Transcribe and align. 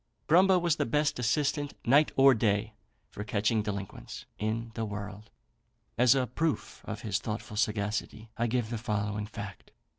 Grumbo 0.25 0.57
was 0.57 0.77
the 0.77 0.87
best 0.87 1.19
assistant, 1.19 1.75
night 1.85 2.11
or 2.15 2.33
day, 2.33 2.73
for 3.11 3.23
catching 3.23 3.61
delinquents, 3.61 4.25
in 4.39 4.71
the 4.73 4.83
world. 4.83 5.29
As 5.95 6.15
a 6.15 6.25
proof 6.25 6.81
of 6.85 7.01
his 7.01 7.19
thoughtful 7.19 7.55
sagacity, 7.55 8.31
I 8.35 8.47
give 8.47 8.71
the 8.71 8.79
following 8.79 9.27
fact. 9.27 9.69